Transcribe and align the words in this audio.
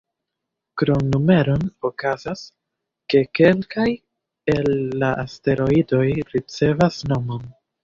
Krom 0.81 1.03
numeron, 1.15 1.65
okazas, 1.89 2.41
ke 3.15 3.21
kelkaj 3.41 3.87
el 4.55 4.73
la 5.05 5.13
asteroidoj 5.27 6.03
ricevas 6.35 7.01
nomon. 7.15 7.49